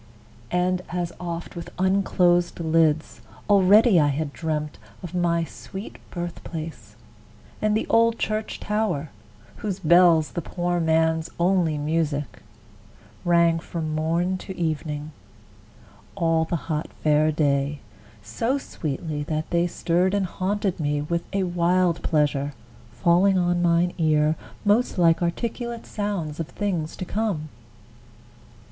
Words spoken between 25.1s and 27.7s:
articulate sounds of things to come!